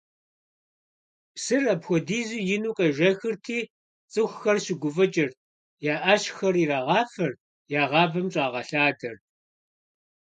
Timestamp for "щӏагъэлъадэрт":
8.33-9.21